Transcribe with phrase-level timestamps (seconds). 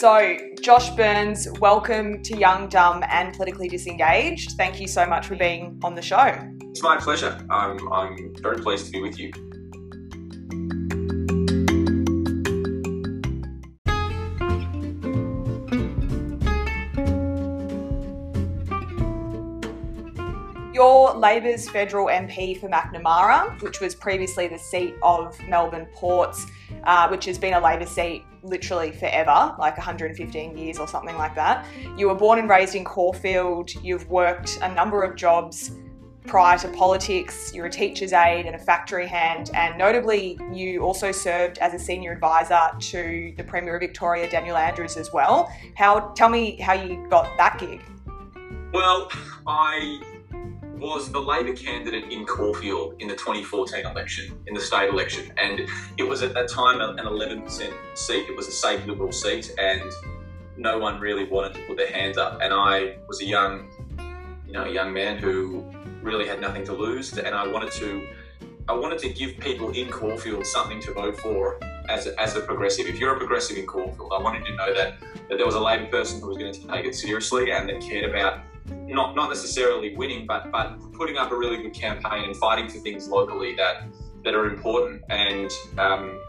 [0.00, 4.52] So, Josh Burns, welcome to Young, Dumb, and Politically Disengaged.
[4.52, 6.38] Thank you so much for being on the show.
[6.70, 7.38] It's my pleasure.
[7.50, 9.30] I'm, I'm very pleased to be with you.
[20.72, 26.46] You're Labor's federal MP for Macnamara, which was previously the seat of Melbourne Ports,
[26.84, 31.34] uh, which has been a Labor seat literally forever, like 115 years or something like
[31.34, 31.66] that.
[31.96, 33.70] You were born and raised in Caulfield.
[33.82, 35.72] You've worked a number of jobs
[36.26, 37.52] prior to politics.
[37.54, 41.78] You're a teacher's aide and a factory hand, and notably, you also served as a
[41.78, 45.52] senior advisor to the Premier of Victoria, Daniel Andrews, as well.
[45.76, 46.12] How?
[46.16, 47.82] Tell me how you got that gig.
[48.72, 49.10] Well,
[49.46, 50.00] I
[50.80, 55.68] was the Labor candidate in Caulfield in the 2014 election, in the state election, and
[55.98, 57.48] it was at that time an 11%
[57.94, 58.28] seat.
[58.28, 59.92] It was a safe Liberal seat, and
[60.56, 62.40] no one really wanted to put their hands up.
[62.42, 63.68] And I was a young,
[64.46, 65.64] you know, a young man who
[66.02, 68.08] really had nothing to lose, and I wanted to,
[68.68, 72.40] I wanted to give people in Caulfield something to vote for as a, as a
[72.40, 72.86] progressive.
[72.86, 74.94] If you're a progressive in Caulfield, I wanted to know that
[75.28, 77.80] that there was a Labor person who was going to take it seriously and that
[77.80, 78.40] cared about
[78.90, 82.78] not not necessarily winning, but but putting up a really good campaign and fighting for
[82.78, 83.84] things locally that
[84.24, 85.02] that are important.
[85.08, 86.20] And um,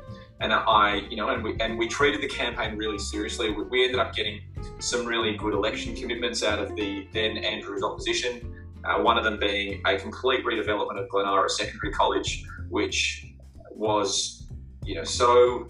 [0.41, 3.51] and I, you know, and we and we treated the campaign really seriously.
[3.51, 4.41] We, ended up getting
[4.79, 8.57] some really good election commitments out of the then Andrews opposition.
[8.83, 13.27] Uh, one of them being a complete redevelopment of Glen Eira Secondary College, which
[13.69, 14.47] was,
[14.83, 15.67] you know, so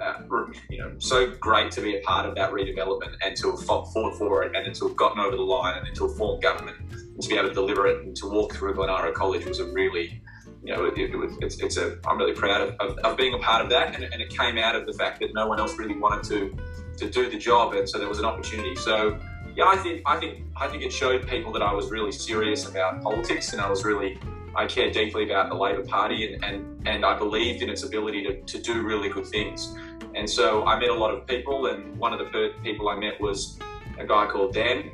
[0.00, 0.20] uh,
[0.68, 3.92] you know, so great to be a part of that redevelopment and to have fought,
[3.92, 7.22] for it and to have gotten over the line and to have formed government and
[7.22, 9.66] to be able to deliver it and to walk through Glen Eira College was a
[9.66, 10.20] really,
[10.62, 13.34] you know, it, it was, it's, it's, a, I'm really proud of, of, of, being
[13.34, 13.94] a part of that.
[13.94, 16.56] And, and it came out of the fact that no one else really wanted to,
[16.98, 17.74] to do the job.
[17.74, 18.74] And so there was an opportunity.
[18.76, 19.18] So,
[19.54, 22.68] yeah, I think, I think, I think it showed people that I was really serious
[22.68, 24.18] about politics and I was really,
[24.56, 28.24] I care deeply about the Labor Party and, and, and I believed in its ability
[28.24, 29.76] to, to do really good things.
[30.14, 33.20] And so I met a lot of people, and one of the people I met
[33.20, 33.58] was
[33.98, 34.90] a guy called Dan,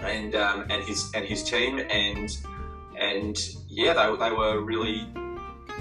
[0.00, 2.36] and um, and his and his team, and
[2.98, 3.38] and
[3.68, 5.08] yeah, they, they were really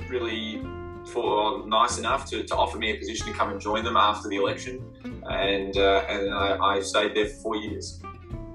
[0.10, 0.62] really
[1.06, 4.28] for nice enough to, to offer me a position to come and join them after
[4.30, 4.82] the election,
[5.30, 8.02] and uh, and I, I, stayed there for four years.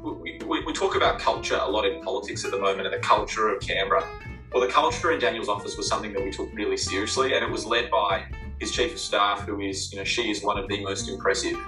[0.02, 3.06] We, we, we talk about culture a lot in politics at the moment, and the
[3.06, 4.04] culture of Canberra.
[4.52, 7.50] Well, the culture in Daniel's office was something that we took really seriously, and it
[7.50, 8.24] was led by
[8.60, 11.59] his chief of staff, who is, you know, she is one of the most impressive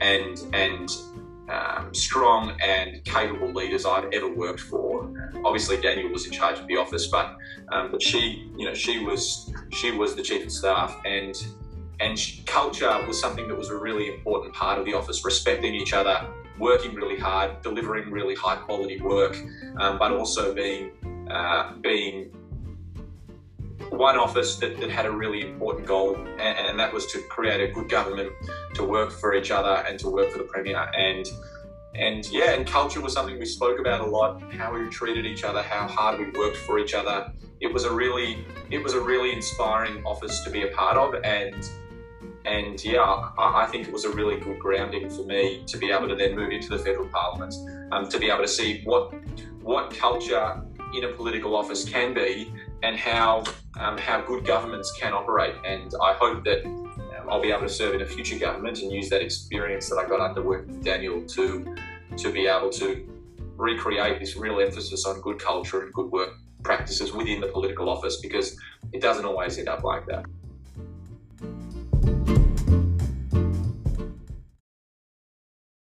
[0.00, 0.90] and and
[1.48, 5.10] um, strong and capable leaders I've ever worked for.
[5.44, 7.36] Obviously, Daniel was in charge of the office, but
[7.72, 11.34] um, but she, you know, she was she was the chief of staff, and
[11.98, 15.24] and culture was something that was a really important part of the office.
[15.24, 16.26] Respecting each other,
[16.58, 19.36] working really hard, delivering really high quality work,
[19.78, 20.92] um, but also being
[21.30, 22.30] uh, being
[23.90, 27.60] one office that, that had a really important goal, and, and, that was to create
[27.60, 28.32] a good government
[28.74, 30.90] to work for each other and to work for the Premier.
[30.96, 31.26] And
[31.94, 34.40] and yeah, and culture was something we spoke about a lot.
[34.52, 37.32] How we treated each other, how hard we worked for each other.
[37.60, 41.14] It was a really it was a really inspiring office to be a part of,
[41.24, 41.68] and
[42.44, 45.90] and yeah, I, I, think it was a really good grounding for me to be
[45.90, 47.54] able to then move into the federal parliament,
[47.92, 49.12] um, to be able to see what
[49.62, 50.62] what culture
[50.94, 52.52] in a political office can be
[52.82, 53.44] and how
[53.78, 55.54] um, how good governments can operate.
[55.64, 58.90] And I hope that um, I'll be able to serve in a future government and
[58.90, 61.74] use that experience that I got under working with Daniel to
[62.16, 63.06] to be able to
[63.56, 66.30] recreate this real emphasis on good culture and good work
[66.62, 68.56] practices within the political office because
[68.92, 70.24] it doesn't always end up like that.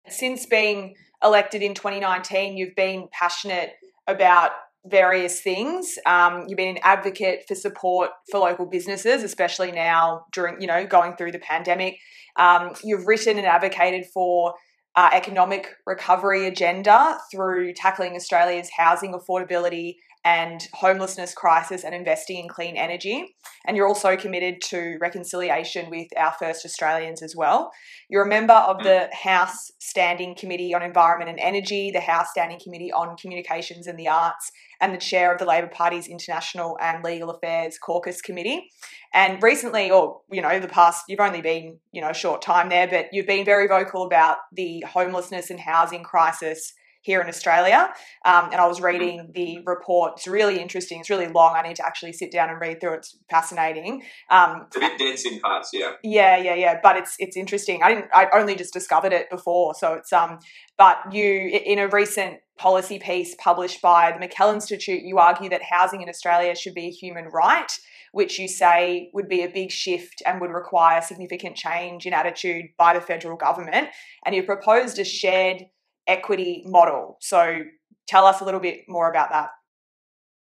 [0.08, 3.72] Since being elected in 2019, you've been passionate
[4.06, 4.52] about
[4.84, 5.98] various things.
[6.06, 10.87] Um, you've been an advocate for support for local businesses, especially now during, you know,
[10.87, 11.99] going through the pandemic.
[12.37, 14.55] Um, you've written and advocated for
[14.94, 22.48] uh, economic recovery agenda through tackling Australia's housing affordability and homelessness crisis and investing in
[22.48, 23.34] clean energy.
[23.64, 27.72] And you're also committed to reconciliation with our first Australians as well.
[28.08, 32.60] You're a member of the House Standing Committee on Environment and Energy, the House Standing
[32.62, 37.02] Committee on Communications and the Arts, and the chair of the Labor Party's International and
[37.02, 38.70] Legal Affairs Caucus Committee.
[39.12, 42.69] And recently, or you know, the past, you've only been you know a short time
[42.69, 47.93] there, but you've been very vocal about the homelessness and housing crisis here in Australia.
[48.25, 50.14] Um, and I was reading the report.
[50.16, 51.00] It's really interesting.
[51.00, 51.54] It's really long.
[51.56, 52.99] I need to actually sit down and read through it.
[52.99, 54.02] It's fascinating.
[54.31, 55.93] Um, it's a bit dense in parts, yeah.
[56.02, 56.81] Yeah, yeah, yeah.
[56.82, 57.82] But it's it's interesting.
[57.82, 58.06] I didn't.
[58.14, 60.38] I only just discovered it before, so it's um.
[60.78, 65.62] But you, in a recent policy piece published by the McKell Institute, you argue that
[65.62, 67.70] housing in Australia should be a human right
[68.12, 72.66] which you say would be a big shift and would require significant change in attitude
[72.78, 73.88] by the federal government.
[74.25, 75.64] And you proposed a shared
[76.06, 77.16] equity model.
[77.20, 77.60] So
[78.08, 79.50] tell us a little bit more about that.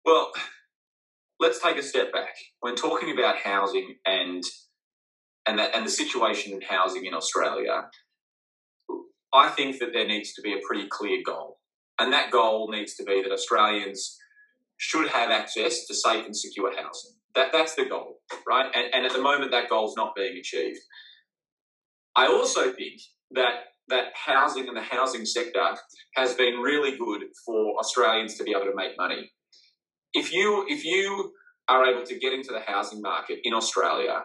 [0.05, 0.33] Well,
[1.41, 2.35] let's take a step back.
[2.61, 4.43] When talking about housing and
[5.47, 7.89] and that and the situation in housing in Australia,
[9.33, 11.59] I think that there needs to be a pretty clear goal.
[11.99, 14.19] And that goal needs to be that Australians
[14.77, 17.13] should have access to safe and secure housing.
[17.35, 18.71] That, that's the goal, right?
[18.75, 20.81] And, and at the moment, that goal is not being achieved.
[22.15, 23.01] I also think
[23.35, 23.55] that
[23.89, 25.77] that housing and the housing sector
[26.15, 29.31] has been really good for Australians to be able to make money.
[30.15, 31.33] If you if you
[31.69, 34.25] are able to get into the housing market in Australia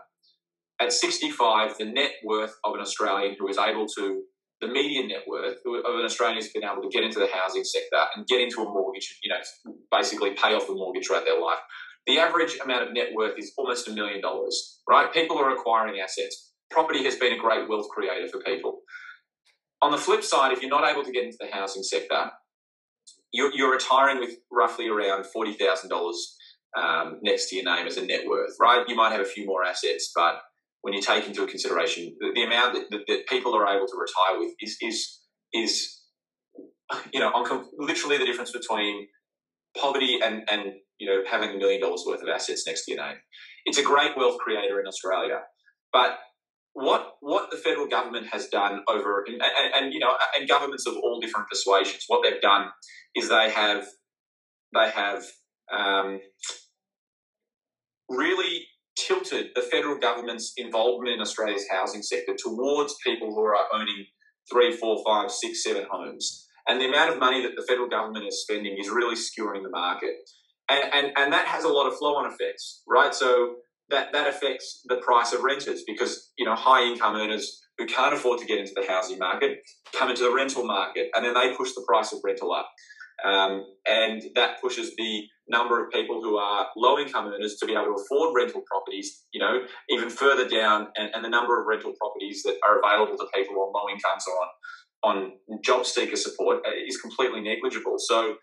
[0.79, 4.23] at 65, the net worth of an Australian who is able to
[4.61, 7.63] the median net worth of an Australian who's been able to get into the housing
[7.63, 11.39] sector and get into a mortgage, you know, basically pay off the mortgage throughout their
[11.39, 11.59] life.
[12.07, 15.13] The average amount of net worth is almost a million dollars, right?
[15.13, 16.46] People are acquiring assets.
[16.69, 18.81] Property has been a great wealth creator for people.
[19.81, 22.31] On the flip side, if you're not able to get into the housing sector,
[23.31, 26.13] you're, you're retiring with roughly around $40,000
[26.77, 28.83] um, next to your name as a net worth, right?
[28.87, 30.39] You might have a few more assets, but
[30.81, 33.97] when you take into consideration the, the amount that, that, that, people are able to
[33.97, 35.19] retire with is, is,
[35.53, 36.01] is
[37.13, 39.07] you know, on literally the difference between
[39.79, 43.05] poverty and, and you know, having a million dollars worth of assets next to your
[43.05, 43.17] name.
[43.65, 45.41] It's a great wealth creator in Australia.
[45.91, 46.17] But
[46.77, 50.85] what what the federal government has done over and, and, and, you know and governments
[50.85, 52.67] of all different persuasions, what they've done
[53.15, 53.83] is they have
[54.75, 55.23] they have
[55.75, 56.19] um,
[58.09, 64.05] really tilted the federal government's involvement in Australia's housing sector towards people who are owning
[64.51, 66.47] three, four, five, six, seven homes.
[66.67, 69.69] And the amount of money that the federal government is spending is really skewing the
[69.69, 70.15] market
[70.69, 73.13] and, and, and that has a lot of flow-on effects, right?
[73.13, 73.55] So
[73.89, 78.13] that, that affects the price of renters because, you know, high income earners who can't
[78.13, 79.59] afford to get into the housing market
[79.93, 82.69] come into the rental market and then they push the price of rental up.
[83.25, 87.73] Um, and that pushes the number of people who are low income earners to be
[87.73, 91.65] able to afford rental properties, you know, even further down, and, and the number of
[91.65, 94.47] rental properties that are available to people on low incomes or on
[95.03, 95.31] on
[95.63, 97.95] job seeker support uh, is completely negligible.
[97.97, 98.35] So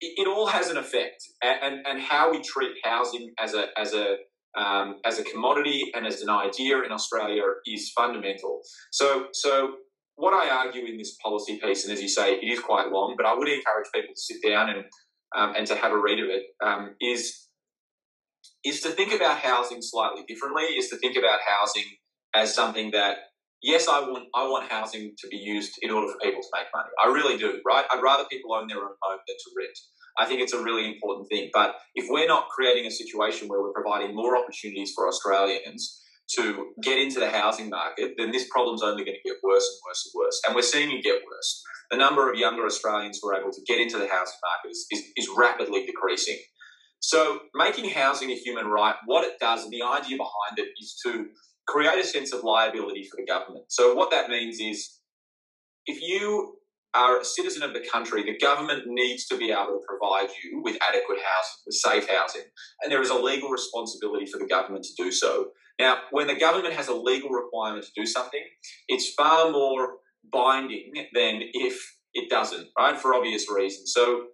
[0.00, 3.66] it, it all has an effect, and, and, and how we treat housing as a
[3.76, 4.16] as a
[4.56, 8.62] um, as a commodity and as an idea in Australia is fundamental.
[8.90, 9.76] So so
[10.16, 13.14] what I argue in this policy piece, and as you say, it is quite long,
[13.16, 14.84] but I would encourage people to sit down and
[15.36, 16.42] um, and to have a read of it.
[16.64, 17.48] Um, is
[18.64, 20.64] is to think about housing slightly differently.
[20.64, 21.84] Is to think about housing
[22.34, 23.18] as something that
[23.62, 26.66] yes, I want I want housing to be used in order for people to make
[26.74, 26.90] money.
[27.02, 27.84] I really do, right?
[27.90, 29.78] I'd rather people own their own home than to rent.
[30.18, 31.50] I think it's a really important thing.
[31.52, 36.02] But if we're not creating a situation where we're providing more opportunities for Australians
[36.36, 39.80] to get into the housing market, then this problem's only going to get worse and
[39.86, 40.40] worse and worse.
[40.46, 41.62] And we're seeing it get worse.
[41.90, 44.86] The number of younger Australians who are able to get into the housing market is,
[44.90, 46.38] is, is rapidly decreasing.
[46.98, 50.98] So, making housing a human right, what it does, and the idea behind it is
[51.04, 51.26] to
[51.66, 53.66] create a sense of liability for the government.
[53.68, 55.00] So what that means is
[55.86, 56.56] if you
[56.96, 60.62] are a citizen of the country, the government needs to be able to provide you
[60.62, 62.42] with adequate housing, with safe housing.
[62.82, 65.48] And there is a legal responsibility for the government to do so.
[65.78, 68.42] Now, when the government has a legal requirement to do something,
[68.88, 69.96] it's far more
[70.32, 72.98] binding than if it doesn't, right?
[72.98, 73.92] For obvious reasons.
[73.94, 74.28] So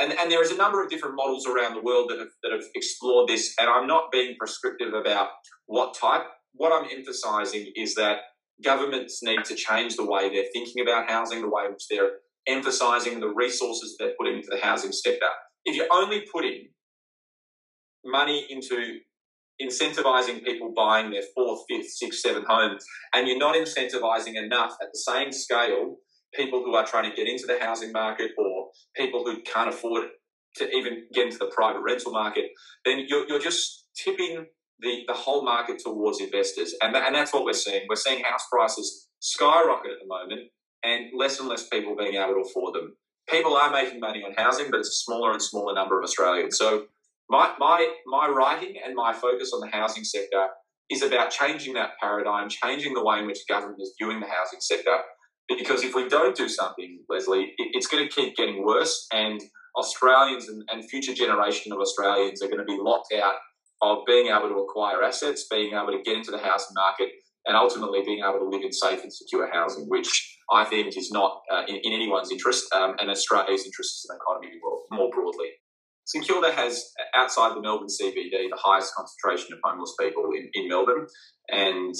[0.00, 2.52] and, and there is a number of different models around the world that have, that
[2.52, 5.28] have explored this, and I'm not being prescriptive about
[5.66, 6.22] what type
[6.54, 8.18] what I'm emphasizing is that
[8.64, 13.20] governments need to change the way they're thinking about housing, the way which they're emphasizing
[13.20, 15.28] the resources they're putting into the housing sector.
[15.64, 16.68] If you're only putting
[18.04, 18.98] money into
[19.60, 22.78] incentivizing people buying their fourth, fifth, sixth, seventh home,
[23.14, 25.96] and you're not incentivizing enough at the same scale
[26.34, 30.08] people who are trying to get into the housing market or people who can't afford
[30.56, 32.46] to even get into the private rental market,
[32.84, 34.46] then you're, you're just tipping
[34.82, 36.74] the, the whole market towards investors.
[36.82, 37.82] And, and that's what we're seeing.
[37.88, 40.50] We're seeing house prices skyrocket at the moment
[40.84, 42.96] and less and less people being able to afford them.
[43.30, 46.58] People are making money on housing, but it's a smaller and smaller number of Australians.
[46.58, 46.86] So
[47.30, 50.48] my, my, my writing and my focus on the housing sector
[50.90, 54.60] is about changing that paradigm, changing the way in which government is viewing the housing
[54.60, 54.98] sector,
[55.48, 59.40] because if we don't do something, Leslie, it, it's going to keep getting worse, and
[59.76, 63.34] Australians and, and future generation of Australians are going to be locked out
[63.82, 67.08] of being able to acquire assets, being able to get into the housing market,
[67.46, 71.10] and ultimately being able to live in safe and secure housing, which I think is
[71.10, 74.60] not uh, in, in, anyone's interest um, and Australia's interest as an economy
[74.90, 75.48] more broadly.
[76.04, 80.68] St Kilda has, outside the Melbourne CBD, the highest concentration of homeless people in, in
[80.68, 81.06] Melbourne,
[81.48, 81.94] and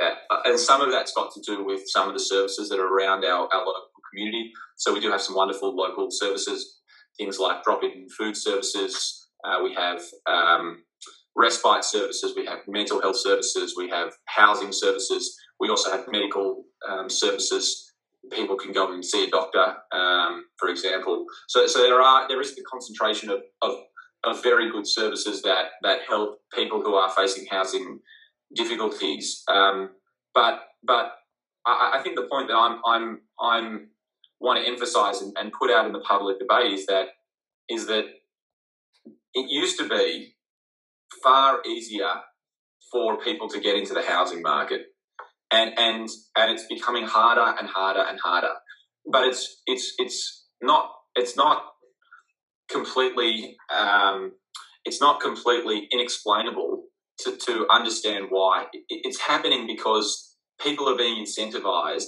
[0.00, 2.86] uh, and some of that's got to do with some of the services that are
[2.86, 4.50] around our, our local community.
[4.76, 6.80] So we do have some wonderful local services,
[7.16, 9.28] things like drop-in food services.
[9.44, 10.82] Uh, we have um,
[11.36, 16.64] respite services, we have mental health services, we have housing services, we also have medical
[16.88, 17.92] um, services.
[18.32, 21.26] People can go and see a doctor, um, for example.
[21.48, 23.72] So, so there are there is the concentration of, of,
[24.24, 28.00] of very good services that that help people who are facing housing
[28.54, 29.42] difficulties.
[29.48, 29.90] Um,
[30.34, 31.12] but but
[31.66, 33.88] I, I, think the point that I'm I'm I'm
[34.40, 37.08] want to emphasise and, and put out in the public debate is that
[37.68, 38.04] is that
[39.34, 40.33] it used to be
[41.22, 42.12] far easier
[42.92, 44.82] for people to get into the housing market.
[45.50, 48.54] And, and, and it's becoming harder and harder and harder.
[49.10, 51.62] But it's, it's, it's not, it's not
[52.70, 54.32] completely, um,
[54.84, 56.84] it's not completely inexplainable
[57.20, 58.66] to, to understand why.
[58.88, 62.06] It's happening because people are being incentivized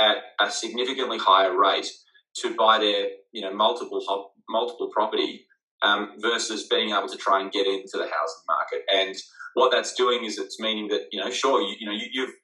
[0.00, 1.88] at a significantly higher rate
[2.36, 4.00] to buy their, you know, multiple
[4.48, 5.46] multiple property
[5.82, 8.82] um, versus being able to try and get into the housing market.
[8.92, 9.16] And
[9.54, 12.34] what that's doing is it's meaning that you know, sure, you, you know, you, have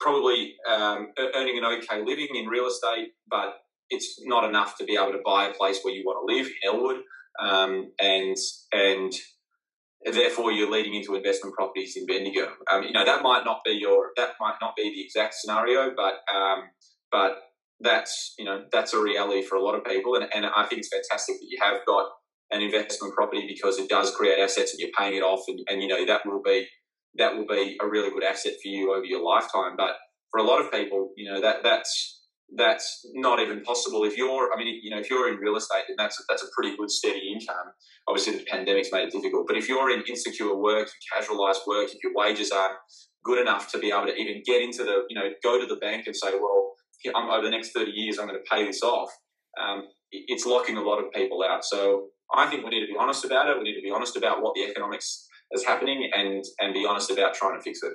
[0.00, 3.54] probably um, earning an okay living in real estate, but
[3.90, 6.46] it's not enough to be able to buy a place where you want to live
[6.46, 7.02] in Elwood,
[7.40, 8.36] um, and
[8.72, 9.12] and
[10.04, 12.48] therefore you're leading into investment properties in Bendigo.
[12.70, 15.92] Um, you know that might not be your that might not be the exact scenario,
[15.96, 16.64] but um,
[17.10, 17.38] but
[17.80, 20.80] that's you know that's a reality for a lot of people, and, and I think
[20.80, 22.06] it's fantastic that you have got
[22.50, 25.82] an investment property because it does create assets and you're paying it off and, and
[25.82, 26.66] you know that will be
[27.16, 29.74] that will be a really good asset for you over your lifetime.
[29.76, 29.96] But
[30.30, 32.18] for a lot of people you know that that's
[32.56, 34.04] that's not even possible.
[34.04, 36.48] If you're i mean you know if you're in real estate then that's that's a
[36.54, 37.72] pretty good steady income.
[38.08, 39.46] Obviously the pandemic's made it difficult.
[39.46, 42.76] But if you're in insecure work casualized work if your wages aren't
[43.24, 45.76] good enough to be able to even get into the you know go to the
[45.76, 46.72] bank and say well
[47.14, 49.10] I'm, over the next 30 years i'm going to pay this off
[49.60, 52.98] um, it's locking a lot of people out so I think we need to be
[52.98, 53.58] honest about it.
[53.58, 57.10] We need to be honest about what the economics is happening and and be honest
[57.10, 57.92] about trying to fix it.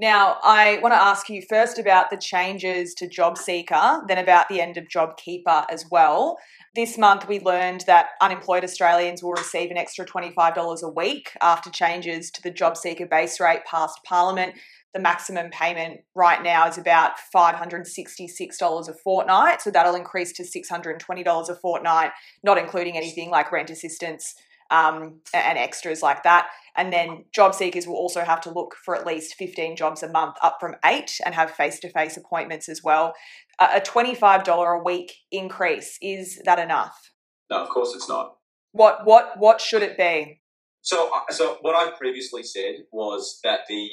[0.00, 4.60] Now, I want to ask you first about the changes to JobSeeker, then about the
[4.60, 6.38] end of JobKeeper as well.
[6.76, 11.68] This month, we learned that unemployed Australians will receive an extra $25 a week after
[11.70, 14.54] changes to the JobSeeker base rate passed Parliament.
[14.94, 21.48] The maximum payment right now is about $566 a fortnight, so that'll increase to $620
[21.48, 22.12] a fortnight,
[22.44, 24.36] not including anything like rent assistance
[24.70, 26.48] um, and extras like that.
[26.76, 30.08] And then job seekers will also have to look for at least 15 jobs a
[30.08, 33.14] month, up from eight, and have face to face appointments as well.
[33.58, 37.12] A $25 a week increase, is that enough?
[37.50, 38.36] No, of course it's not.
[38.72, 40.40] What, what, what should it be?
[40.82, 43.88] So, uh, so what I previously said was that the,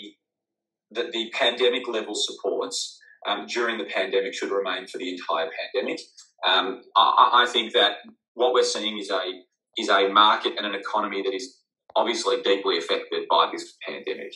[0.92, 6.00] that the pandemic level supports um, during the pandemic should remain for the entire pandemic.
[6.48, 7.98] Um, I, I think that
[8.36, 9.42] what we're seeing is a
[9.78, 11.58] is a market and an economy that is
[11.96, 14.34] obviously deeply affected by this pandemic.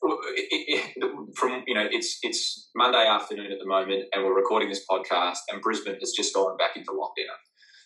[0.00, 4.68] It, it, from you know, it's it's Monday afternoon at the moment, and we're recording
[4.68, 7.34] this podcast, and Brisbane has just gone back into lockdown.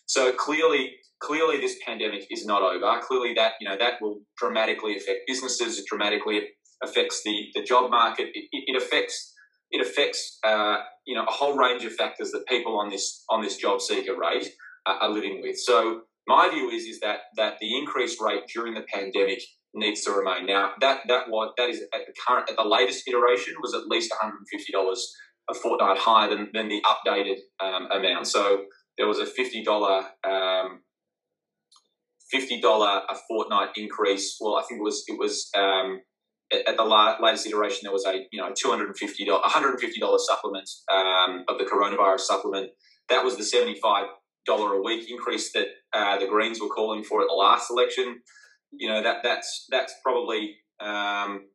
[0.06, 3.00] So clearly, clearly, this pandemic is not over.
[3.00, 5.78] Clearly, that you know that will dramatically affect businesses.
[5.78, 6.42] It dramatically
[6.84, 8.28] affects the the job market.
[8.34, 9.32] It, it affects
[9.70, 13.40] it affects uh, you know a whole range of factors that people on this on
[13.40, 14.50] this job seeker rate
[14.86, 15.56] are living with.
[15.58, 19.42] So my view is is that that the increased rate during the pandemic
[19.74, 20.46] needs to remain.
[20.46, 23.86] Now that that what that is at the current at the latest iteration was at
[23.86, 25.12] least one hundred and fifty dollars
[25.50, 28.26] a fortnight higher than, than the updated um, amount.
[28.28, 28.64] So
[28.96, 30.82] there was a fifty dollar um,
[32.30, 34.36] fifty dollar a fortnight increase.
[34.40, 36.00] Well, I think it was it was um,
[36.52, 39.42] at, the la- latest iteration there was a you know two hundred and fifty dollars
[39.42, 42.70] one hundred and fifty dollar supplement um, of the coronavirus supplement.
[43.08, 44.06] That was the seventy five
[44.46, 48.20] dollar a week increase that uh, the Greens were calling for at the last election.
[48.72, 51.46] You know that that's that's probably um,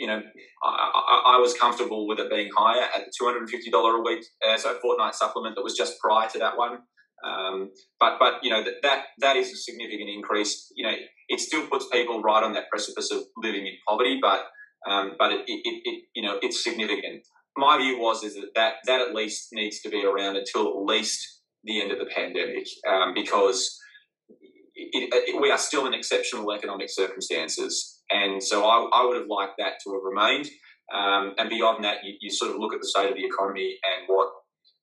[0.00, 0.22] you know,
[0.64, 4.56] I, I, I, was comfortable with it being higher at the $250 a week, uh,
[4.56, 6.78] so fortnight supplement that was just prior to that one.
[7.22, 10.72] Um, but but you know that, that that is a significant increase.
[10.74, 10.94] You know,
[11.28, 14.40] it still puts people right on that precipice of living in poverty, but
[14.88, 17.26] um, but it, it, it, you know it's significant.
[17.58, 20.82] My view was is that, that that at least needs to be around until at
[20.82, 23.78] least the end of the pandemic, um, because
[25.40, 29.74] we are still in exceptional economic circumstances, and so I, I would have liked that
[29.84, 30.48] to have remained.
[30.94, 33.78] Um, and beyond that, you, you, sort of look at the state of the economy
[33.84, 34.28] and what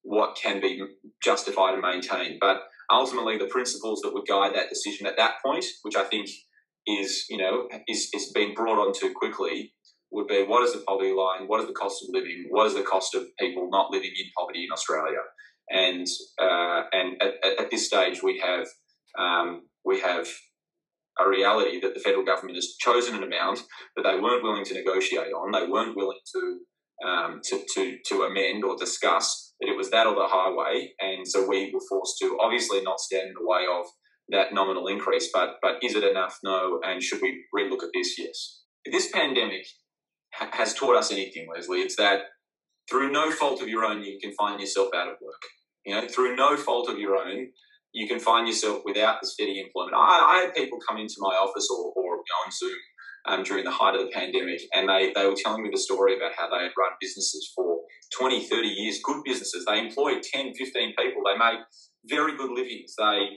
[0.03, 0.81] what can be
[1.21, 2.37] justified and maintained.
[2.39, 6.29] But ultimately, the principles that would guide that decision at that point, which I think
[6.87, 9.73] is you know is is being brought on too quickly,
[10.11, 12.73] would be what is the poverty line, what is the cost of living, what is
[12.73, 15.19] the cost of people not living in poverty in Australia,
[15.69, 16.07] and
[16.41, 18.67] uh, and at, at, this stage we have
[19.19, 20.27] um, we have
[21.19, 23.63] a reality that the federal government has chosen an amount
[23.95, 26.59] that they weren't willing to negotiate on, they weren't willing to
[27.07, 31.27] um, to, to to amend or discuss that it was that or the highway, and
[31.27, 33.85] so we were forced to obviously not stand in the way of
[34.29, 36.37] that nominal increase, but but is it enough?
[36.43, 38.17] No, and should we relook at this?
[38.17, 38.61] Yes.
[38.89, 39.65] This pandemic
[40.33, 41.79] ha- has taught us anything, Leslie.
[41.79, 42.21] It's that
[42.89, 45.41] through no fault of your own, you can find yourself out of work.
[45.87, 47.47] You know, through no fault of your own,
[47.93, 49.95] you can find yourself without the steady employment.
[49.95, 52.75] I, I had people come into my office or, or on Zoom
[53.25, 56.17] um, during the height of the pandemic, and they, they were telling me the story
[56.17, 57.79] about how they had run businesses for
[58.19, 59.63] 20, 30 years, good businesses.
[59.65, 61.23] They employed 10, 15 people.
[61.25, 61.59] They made
[62.05, 62.93] very good livings.
[62.97, 63.29] They,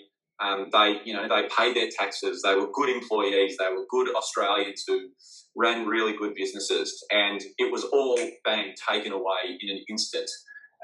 [0.43, 2.43] um, they, you know, they paid their taxes.
[2.43, 3.59] They were good employees.
[3.59, 5.11] They were good Australians who
[5.57, 10.29] ran really good businesses, and it was all being taken away in an instant.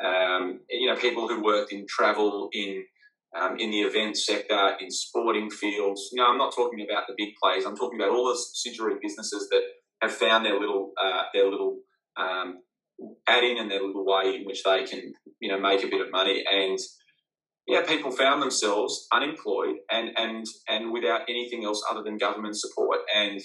[0.04, 2.84] Um, you know, people who worked in travel, in
[3.38, 6.10] um, in the event sector, in sporting fields.
[6.12, 7.64] You know, I'm not talking about the big players.
[7.64, 9.62] I'm talking about all the subsidiary businesses that
[10.02, 11.78] have found their little uh, their little
[12.16, 12.60] um,
[13.28, 16.00] add in and their little way in which they can you know make a bit
[16.00, 16.44] of money.
[16.50, 16.78] And
[17.66, 23.00] yeah, people found themselves unemployed and and and without anything else other than government support.
[23.14, 23.40] And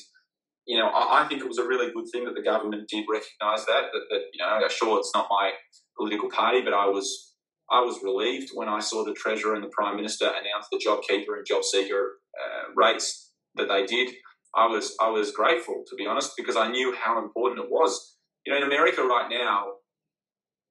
[0.72, 3.04] you know, I, I think it was a really good thing that the government did
[3.12, 4.04] recognise that, that.
[4.10, 5.52] That you know, sure, it's not my
[5.98, 7.36] political party, but I was
[7.70, 11.36] I was relieved when I saw the Treasurer and the Prime Minister announce the JobKeeper
[11.36, 12.04] and JobSeeker
[12.40, 14.14] uh, rates that they did.
[14.56, 18.16] I was I was grateful to be honest because I knew how important it was.
[18.46, 19.74] You know, in America right now,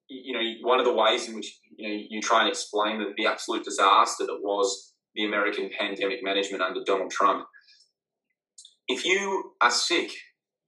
[0.09, 3.13] you know, one of the ways in which you know you try and explain the,
[3.17, 7.45] the absolute disaster that was the American pandemic management under Donald Trump.
[8.87, 10.11] If you are sick,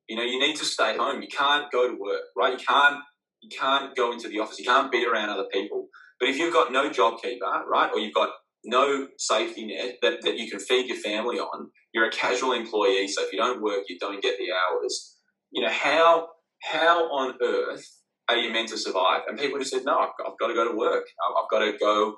[0.08, 1.22] you know, you need to stay home.
[1.22, 2.60] You can't go to work, right?
[2.60, 2.98] You can't
[3.42, 4.60] you can't go into the office.
[4.60, 5.88] You can't be around other people.
[6.20, 8.30] But if you've got no job keeper, right, or you've got
[8.64, 13.10] no safety net that, that you can feed your family on, you're a casual employee,
[13.10, 15.18] so if you don't work, you don't get the hours.
[15.52, 16.28] You know, how
[16.62, 17.86] how on earth
[18.30, 19.22] are you meant to survive?
[19.28, 21.06] And people just said, no, I've, I've got to go to work.
[21.38, 22.16] I've got to go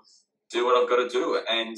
[0.51, 1.41] do what I've got to do.
[1.49, 1.75] And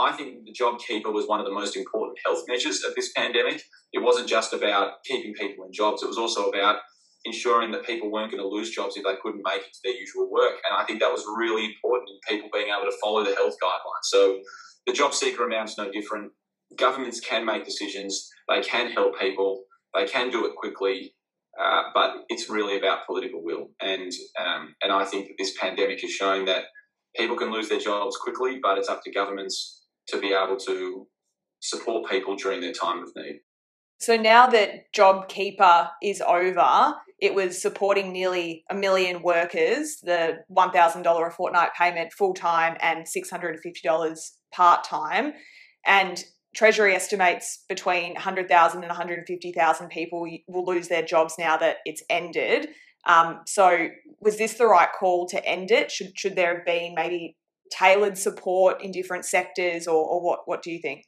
[0.00, 3.62] I think the JobKeeper was one of the most important health measures of this pandemic.
[3.92, 6.76] It wasn't just about keeping people in jobs, it was also about
[7.26, 9.92] ensuring that people weren't going to lose jobs if they couldn't make it to their
[9.92, 10.54] usual work.
[10.64, 13.56] And I think that was really important in people being able to follow the health
[13.62, 14.04] guidelines.
[14.04, 14.40] So
[14.86, 16.32] the job seeker amount is no different.
[16.76, 21.14] Governments can make decisions, they can help people, they can do it quickly.
[21.60, 26.02] Uh, but it's really about political will, and um, and I think that this pandemic
[26.02, 26.66] is showing that
[27.16, 29.79] people can lose their jobs quickly, but it's up to governments
[30.10, 31.06] to be able to
[31.60, 33.40] support people during their time of need.
[33.98, 41.26] So now that JobKeeper is over, it was supporting nearly a million workers, the $1,000
[41.26, 45.34] a fortnight payment full time and $650 part time.
[45.84, 52.02] And Treasury estimates between 100,000 and 150,000 people will lose their jobs now that it's
[52.08, 52.68] ended.
[53.06, 53.88] Um, so,
[54.20, 55.90] was this the right call to end it?
[55.90, 57.36] Should, should there have been maybe
[57.70, 61.04] tailored support in different sectors, or, or what, what do you think?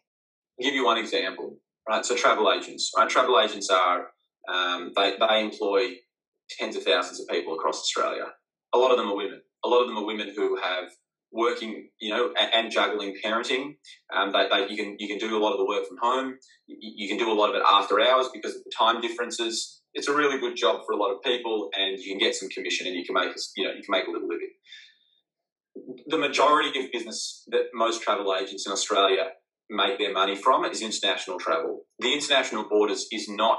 [0.61, 1.57] I'll give you one example,
[1.89, 2.05] right?
[2.05, 3.09] So, travel agents, right?
[3.09, 4.09] Travel agents are
[4.53, 5.95] um, they, they employ
[6.51, 8.27] tens of thousands of people across Australia.
[8.75, 9.41] A lot of them are women.
[9.65, 10.91] A lot of them are women who have
[11.33, 13.77] working, you know, and, and juggling parenting.
[14.15, 16.35] Um, they, they, you can you can do a lot of the work from home.
[16.67, 19.81] You, you, can do a lot of it after hours because of the time differences.
[19.95, 22.49] It's a really good job for a lot of people, and you can get some
[22.49, 24.51] commission, and you can make you know you can make a little living.
[26.07, 29.31] The majority of business that most travel agents in Australia
[29.71, 31.83] make their money from is international travel.
[31.99, 33.59] The international borders is not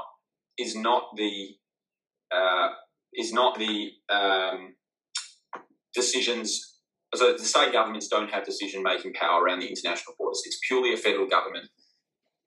[0.56, 1.56] is not the
[2.34, 2.68] uh,
[3.14, 4.74] is not the um,
[5.94, 6.78] decisions.
[7.14, 10.42] So the state governments don't have decision making power around the international borders.
[10.44, 11.68] It's purely a federal government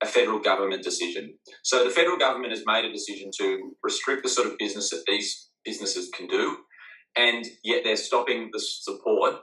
[0.02, 1.34] a federal government decision.
[1.62, 5.02] So the federal government has made a decision to restrict the sort of business that
[5.06, 6.58] these businesses can do,
[7.16, 9.36] and yet they're stopping the support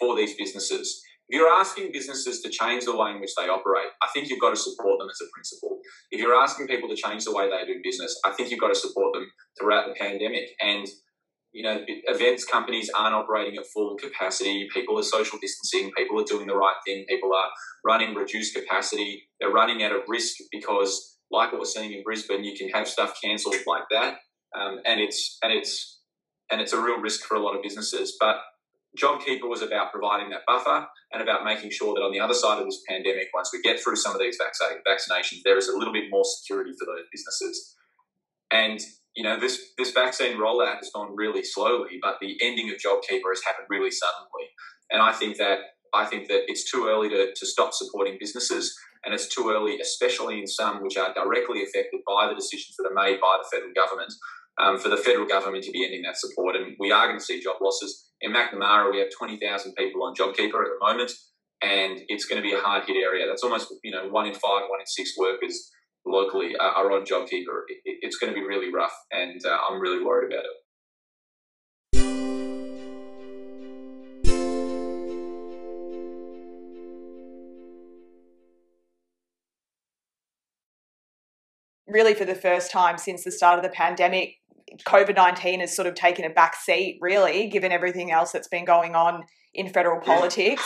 [0.00, 1.02] for these businesses.
[1.28, 4.40] If you're asking businesses to change the way in which they operate, I think you've
[4.40, 5.78] got to support them as a principle.
[6.10, 8.74] If you're asking people to change the way they do business, I think you've got
[8.74, 10.48] to support them throughout the pandemic.
[10.60, 10.88] And
[11.52, 14.68] you know, events companies aren't operating at full capacity.
[14.72, 15.90] People are social distancing.
[15.96, 17.04] People are doing the right thing.
[17.08, 17.48] People are
[17.84, 19.28] running reduced capacity.
[19.40, 22.86] They're running out of risk because, like what we're seeing in Brisbane, you can have
[22.86, 24.18] stuff cancelled like that,
[24.56, 26.00] um, and it's and it's
[26.50, 28.16] and it's a real risk for a lot of businesses.
[28.20, 28.36] But
[28.98, 32.58] JobKeeper was about providing that buffer and about making sure that on the other side
[32.58, 35.92] of this pandemic, once we get through some of these vaccinations, there is a little
[35.92, 37.76] bit more security for those businesses.
[38.50, 38.80] And
[39.16, 43.30] you know, this this vaccine rollout has gone really slowly, but the ending of JobKeeper
[43.30, 44.46] has happened really suddenly.
[44.90, 45.58] And I think that
[45.92, 49.80] I think that it's too early to, to stop supporting businesses, and it's too early,
[49.80, 53.48] especially in some which are directly affected by the decisions that are made by the
[53.50, 54.12] federal government,
[54.60, 56.56] um, for the federal government to be ending that support.
[56.56, 58.06] And we are going to see job losses.
[58.20, 61.12] In Macnamara, we have 20,000 people on JobKeeper at the moment,
[61.62, 63.26] and it's going to be a hard hit area.
[63.26, 65.70] That's almost, you know, one in five, one in six workers
[66.06, 70.32] locally are on JobKeeper, it's going to be really rough, and uh, I'm really worried
[70.32, 70.50] about it.
[81.86, 84.36] Really, for the first time since the start of the pandemic,
[84.86, 88.64] COVID 19 has sort of taken a back seat, really, given everything else that's been
[88.64, 90.62] going on in federal politics.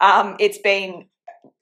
[0.00, 1.06] Um, it's been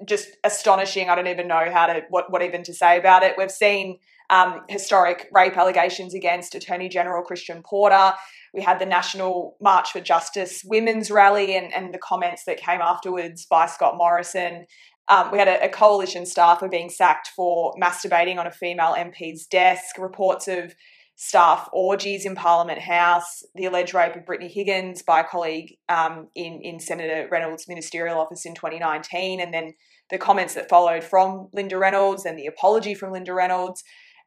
[0.06, 1.08] just astonishing.
[1.08, 3.34] I don't even know how to what what even to say about it.
[3.38, 3.98] We've seen
[4.30, 8.12] um, historic rape allegations against Attorney General Christian Porter.
[8.52, 12.80] We had the National March for Justice Women's Rally and, and the comments that came
[12.80, 14.66] afterwards by Scott Morrison.
[15.08, 19.46] Um, we had a, a, coalition staffer being sacked for masturbating on a female MP's
[19.46, 19.98] desk.
[19.98, 20.74] Reports of
[21.16, 26.28] staff orgies in Parliament House, the alleged rape of Brittany Higgins by a colleague um,
[26.34, 29.72] in, in Senator Reynolds' ministerial office in 2019, and then
[30.10, 33.82] the comments that followed from Linda Reynolds and the apology from Linda Reynolds,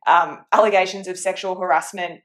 [0.08, 2.22] um, allegations of sexual harassment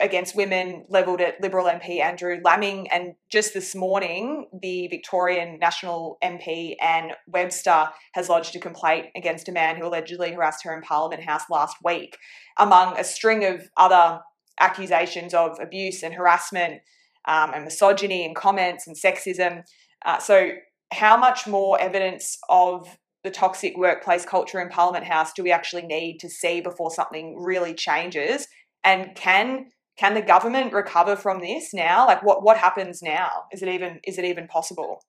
[0.00, 2.88] against women levelled at Liberal MP Andrew Laming.
[2.90, 9.48] And just this morning, the Victorian National MP Anne Webster has lodged a complaint against
[9.48, 12.16] a man who allegedly harassed her in Parliament House last week,
[12.58, 14.20] among a string of other
[14.58, 16.80] accusations of abuse and harassment
[17.26, 19.62] um, and misogyny and comments and sexism.
[20.04, 20.52] Uh, so,
[20.92, 25.82] how much more evidence of the toxic workplace culture in Parliament House do we actually
[25.82, 28.46] need to see before something really changes?
[28.86, 29.66] And can
[29.98, 32.06] can the government recover from this now?
[32.06, 33.44] Like what what happens now?
[33.52, 35.00] Is it even is it even possible?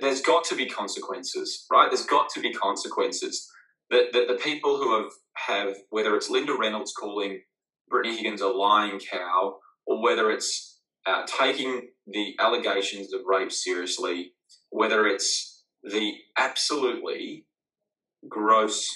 [0.00, 1.90] There's got to be consequences right?
[1.90, 3.50] There's got to be consequences.
[3.90, 5.12] That the, the people who have
[5.48, 7.42] have whether it's linda reynolds calling
[7.88, 14.32] brittany higgins a lying cow or whether it's uh, taking the allegations of rape seriously
[14.70, 17.46] whether it's the absolutely
[18.28, 18.88] gross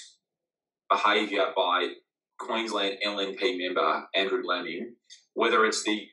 [0.89, 1.89] behaviour by
[2.39, 4.95] Queensland LNP member Andrew Laming,
[5.33, 6.07] whether it's the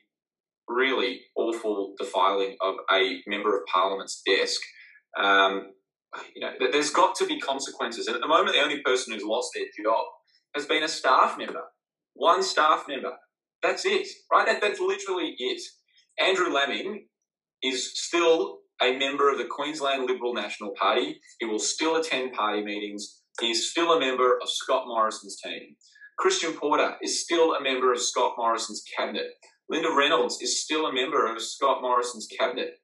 [0.67, 4.61] really awful defiling of a member of Parliament's desk,
[5.17, 5.73] um,
[6.35, 8.07] you know, there's got to be consequences.
[8.07, 10.05] And at the moment, the only person who's lost their job
[10.55, 11.63] has been a staff member,
[12.13, 13.13] one staff member.
[13.63, 14.45] That's it, right?
[14.45, 15.61] That, that's literally it.
[16.19, 17.07] Andrew Laming
[17.63, 21.19] is still a member of the Queensland Liberal National Party.
[21.39, 23.21] He will still attend party meetings.
[23.39, 25.75] He's still a member of Scott Morrison's team.
[26.17, 29.33] Christian Porter is still a member of Scott Morrison's cabinet.
[29.69, 32.79] Linda Reynolds is still a member of Scott Morrison's cabinet.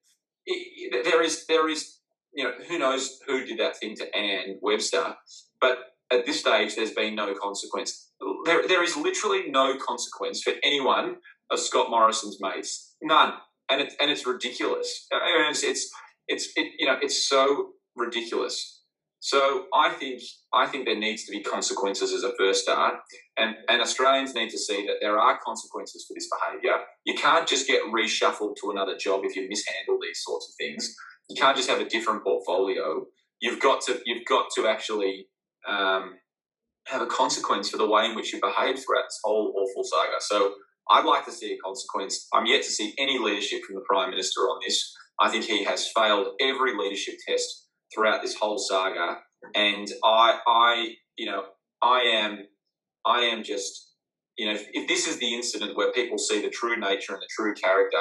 [0.91, 1.99] There is, there is,
[2.33, 5.15] you know, who knows who did that thing to Anne Webster,
[5.59, 5.77] but
[6.11, 8.11] at this stage, there's been no consequence.
[8.45, 11.17] There, there is literally no consequence for anyone
[11.49, 12.95] of Scott Morrison's mates.
[13.01, 13.33] None,
[13.69, 15.07] and it's and it's ridiculous.
[15.13, 15.19] Uh,
[15.49, 15.89] it's, it's,
[16.27, 18.82] it's it, you know, it's so ridiculous.
[19.23, 20.21] So I think
[20.53, 22.95] I think there needs to be consequences as a first start,
[23.37, 26.83] and and Australians need to see that there are consequences for this behaviour.
[27.05, 30.93] You can't just get reshuffled to another job if you mishandle these sorts of things.
[31.29, 33.05] You can't just have a different portfolio.
[33.39, 35.27] You've got to you've got to actually
[35.69, 36.15] um,
[36.87, 40.19] have a consequence for the way in which you behave throughout this whole awful saga.
[40.19, 40.55] So
[40.91, 42.27] I'd like to see a consequence.
[42.33, 44.93] I'm yet to see any leadership from the Prime Minister on this.
[45.21, 49.19] I think he has failed every leadership test throughout this whole saga.
[49.55, 51.43] And I, I, you know,
[51.81, 52.39] I am,
[53.05, 53.91] I am just,
[54.37, 57.21] you know, if, if this is the incident where people see the true nature and
[57.21, 57.97] the true character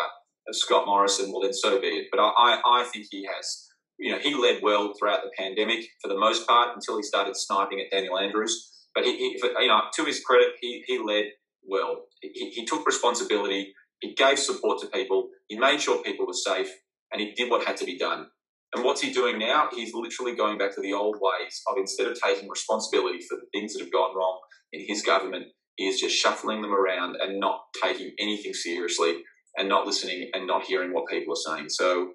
[0.48, 2.06] of Scott Morrison, well, then so be it.
[2.10, 3.68] But I, I, I think he has
[4.02, 7.36] you know, he led well throughout the pandemic for the most part until he started
[7.36, 8.68] sniping at Daniel Andrews.
[8.94, 11.26] But he, he you know, to his credit, he, he led
[11.64, 12.06] well.
[12.20, 13.72] He, he took responsibility.
[14.00, 15.28] He gave support to people.
[15.46, 16.68] He made sure people were safe,
[17.12, 18.26] and he did what had to be done.
[18.74, 19.68] And what's he doing now?
[19.74, 23.46] He's literally going back to the old ways of instead of taking responsibility for the
[23.52, 24.40] things that have gone wrong
[24.72, 29.22] in his government, he is just shuffling them around and not taking anything seriously
[29.56, 31.68] and not listening and not hearing what people are saying.
[31.68, 32.12] So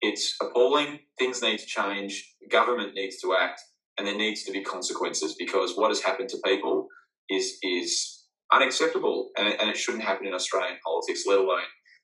[0.00, 0.98] it's appalling.
[1.18, 2.34] Things need to change.
[2.50, 3.60] Government needs to act,
[3.96, 6.88] and there needs to be consequences because what has happened to people
[7.30, 11.60] is is unacceptable, and, and it shouldn't happen in Australian politics, let alone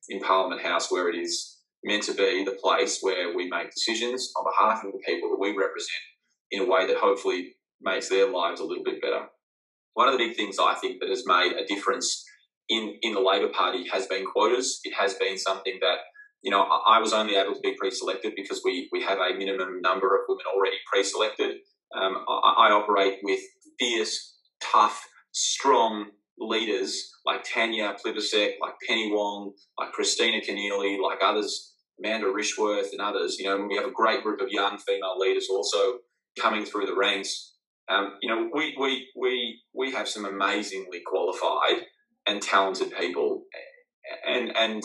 [0.08, 4.32] in Parliament House, where it is meant to be the place where we make decisions
[4.36, 6.04] on behalf of the people that we represent
[6.50, 9.26] in a way that hopefully makes their lives a little bit better.
[9.94, 12.24] One of the big things I think that has made a difference
[12.68, 14.80] in, in the Labor Party has been quotas.
[14.84, 15.98] It has been something that,
[16.42, 19.80] you know, I was only able to be pre-selected because we, we have a minimum
[19.80, 21.56] number of women already pre-selected.
[21.96, 23.40] Um, I, I operate with
[23.78, 31.74] fierce, tough, strong leaders like Tanya Plibersek, like Penny Wong, like Kristina Keneally, like others,
[31.98, 33.38] Amanda Rishworth and others.
[33.38, 35.98] You know, we have a great group of young female leaders also
[36.40, 37.54] coming through the ranks.
[37.90, 41.86] Um, you know, we, we, we, we have some amazingly qualified
[42.26, 43.44] and talented people.
[44.26, 44.82] And, and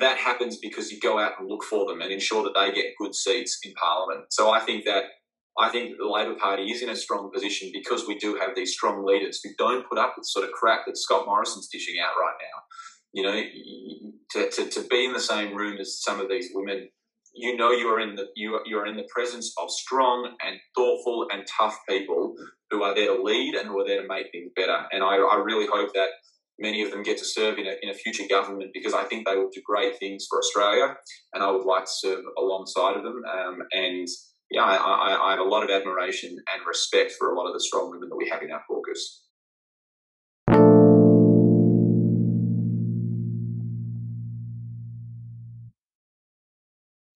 [0.00, 2.94] that happens because you go out and look for them and ensure that they get
[2.98, 4.26] good seats in Parliament.
[4.30, 5.04] So I think that
[5.58, 8.72] I think the Labor Party is in a strong position because we do have these
[8.72, 12.18] strong leaders who don't put up with sort of crap that Scott Morrison's dishing out
[12.18, 12.62] right now.
[13.12, 13.42] You know,
[14.30, 16.88] to, to, to be in the same room as some of these women,
[17.34, 20.34] you know you are in the you are, you are in the presence of strong
[20.44, 22.34] and thoughtful and tough people
[22.70, 24.84] who are there to lead and who are there to make things better.
[24.92, 26.08] And I, I really hope that
[26.58, 29.26] many of them get to serve in a, in a future government because I think
[29.26, 30.94] they will do great things for Australia,
[31.34, 33.22] and I would like to serve alongside of them.
[33.24, 34.08] Um, and
[34.52, 37.54] yeah, I, I, I have a lot of admiration and respect for a lot of
[37.54, 39.24] the strong women that we have in our caucus.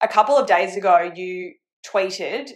[0.02, 1.54] A couple of days ago, you
[1.86, 2.50] tweeted,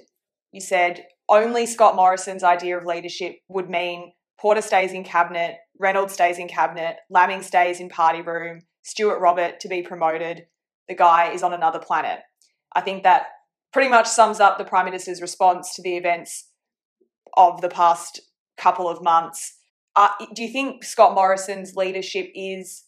[0.52, 6.14] you said, only Scott Morrison's idea of leadership would mean Porter stays in cabinet, Reynolds
[6.14, 10.46] stays in cabinet, Laming stays in party room, Stuart Robert to be promoted.
[10.88, 12.20] The guy is on another planet.
[12.74, 13.26] I think that
[13.72, 16.50] pretty much sums up the Prime Minister's response to the events
[17.36, 18.20] of the past
[18.56, 19.56] couple of months.
[19.96, 22.84] Uh, do you think Scott Morrison's leadership is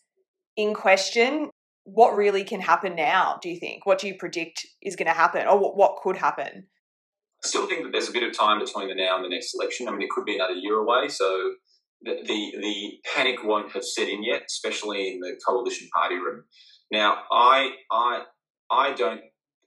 [0.57, 1.51] in question?
[1.85, 3.87] What really can happen now, do you think?
[3.87, 6.67] What do you predict is going to happen or what, what could happen?
[7.45, 9.55] I still think that there's a bit of time between the now and the next
[9.55, 9.89] election.
[9.89, 11.55] I mean, it could be another year away, so
[12.03, 16.45] the, the, the panic won't have set in yet, especially in the coalition party room.
[16.93, 18.23] Now, I, I,
[18.71, 19.23] I don't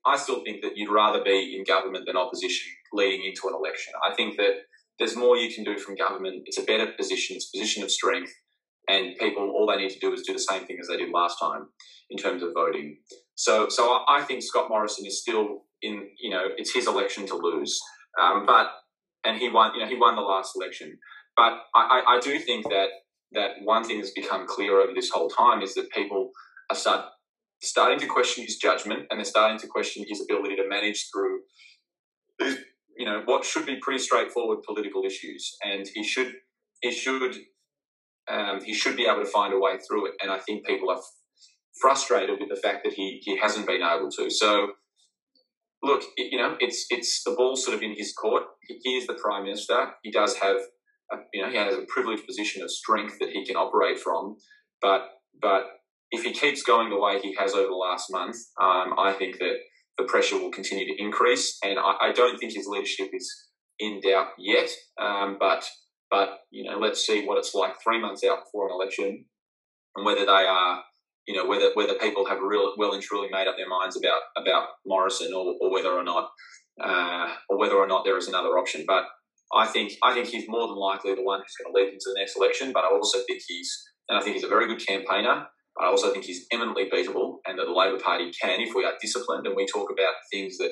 [0.06, 3.94] I still think that you'd rather be in government than opposition leading into an election.
[4.04, 4.52] I think that
[5.00, 6.44] there's more you can do from government.
[6.46, 7.36] It's a better position.
[7.36, 8.32] It's a position of strength,
[8.88, 11.12] and people all they need to do is do the same thing as they did
[11.12, 11.68] last time
[12.10, 12.98] in terms of voting.
[13.36, 16.10] So, so I think Scott Morrison is still in.
[16.20, 17.80] You know, it's his election to lose,
[18.22, 18.68] um, but
[19.26, 19.74] and he won.
[19.74, 20.98] You know, he won the last election.
[21.36, 22.88] But I, I, do think that
[23.34, 26.32] that one thing that's become clear over this whole time is that people
[26.70, 27.08] are start
[27.62, 31.40] starting to question his judgment and they're starting to question his ability to manage through
[32.98, 35.58] you know what should be pretty straightforward political issues.
[35.64, 36.34] And he should
[36.82, 37.36] he should
[38.30, 40.14] um, he should be able to find a way through it.
[40.22, 41.02] And i think people are
[41.82, 44.30] frustrated with the fact that he he hasn't been able to.
[44.30, 44.74] So
[45.84, 48.44] look you know it's it's the ball sort of in his court.
[48.68, 49.92] He is the prime minister.
[50.04, 50.58] He does have
[51.12, 54.38] a, you know he has a privileged position of strength that he can operate from.
[54.82, 55.02] But
[55.42, 55.66] but
[56.16, 59.38] if he keeps going the way he has over the last month, um, I think
[59.40, 59.56] that
[59.98, 61.58] the pressure will continue to increase.
[61.64, 63.32] And I, I don't think his leadership is
[63.80, 64.70] in doubt yet.
[65.02, 65.64] Um, but
[66.10, 69.26] but you know, let's see what it's like three months out before an election,
[69.96, 70.84] and whether they are,
[71.28, 74.22] you know, whether whether people have real well and truly made up their minds about
[74.38, 76.30] about Morrison, or, or whether or not,
[76.84, 78.84] uh, or whether or not there is another option.
[78.88, 79.06] But
[79.54, 82.10] I think I think he's more than likely the one who's going to lead into
[82.14, 82.72] the next election.
[82.74, 83.72] But I also think he's,
[84.10, 85.48] and I think he's a very good campaigner.
[85.80, 88.94] I also think he's eminently beatable and that the Labor Party can, if we are
[89.02, 90.72] disciplined and we talk about things that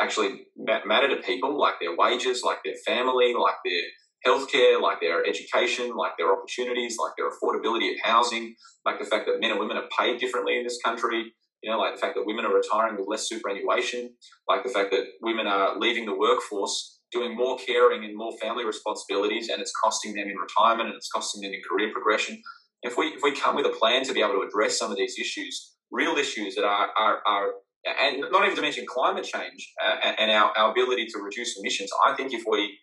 [0.00, 3.82] actually matter to people, like their wages, like their family, like their
[4.26, 8.54] healthcare, like their education, like their opportunities, like their affordability of housing,
[8.84, 11.32] like the fact that men and women are paid differently in this country,
[11.62, 14.14] you know, like the fact that women are retiring with less superannuation,
[14.48, 18.64] like the fact that women are leaving the workforce doing more caring and more family
[18.64, 22.42] responsibilities and it's costing them in retirement and it's costing them in career progression
[22.82, 24.96] if we if we come with a plan to be able to address some of
[24.96, 27.48] these issues, real issues that are are, are
[27.86, 31.90] and not even to mention climate change uh, and our, our ability to reduce emissions.
[32.06, 32.78] I think if we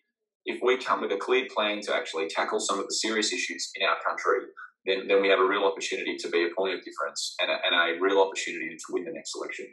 [0.46, 3.72] if we come with a clear plan to actually tackle some of the serious issues
[3.76, 4.46] in our country,
[4.86, 7.56] then, then we have a real opportunity to be a point of difference and a,
[7.66, 9.66] and a real opportunity to win the next election.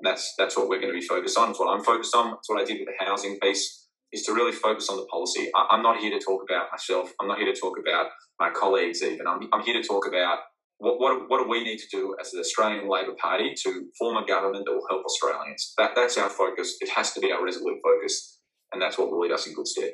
[0.00, 1.50] And that's that's what we're going to be focused on.
[1.50, 2.34] It's what I'm focused on.
[2.34, 3.79] It's what I did with the housing piece
[4.12, 5.50] is to really focus on the policy.
[5.54, 7.12] I, am not here to talk about myself.
[7.20, 8.06] I'm not here to talk about
[8.38, 9.26] my colleagues even.
[9.26, 10.38] I'm, I'm here to talk about
[10.78, 14.16] what, what, what do we need to do as the Australian Labor Party to form
[14.16, 15.74] a government that will help Australians.
[15.78, 16.76] That, that's our focus.
[16.80, 18.38] It has to be our resolute focus.
[18.72, 19.92] And that's what will lead us in good stead.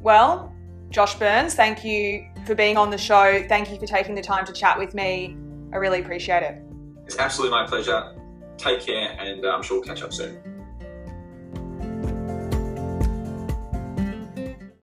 [0.00, 0.52] Well,
[0.90, 3.44] Josh Burns, thank you for being on the show.
[3.48, 5.36] Thank you for taking the time to chat with me.
[5.72, 6.62] I really appreciate it.
[7.04, 8.14] It's absolutely my pleasure.
[8.58, 10.47] Take care, and I'm sure we'll catch up soon.